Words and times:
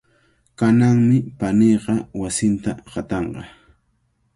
Kananmi 0.59 1.17
paniiqa 1.39 1.93
wasinta 2.21 2.71
qatanqa. 2.91 3.41